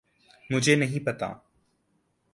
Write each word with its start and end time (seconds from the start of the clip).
مجھے 0.49 0.75
نہیں 0.75 1.05
پتہ۔ 1.05 1.29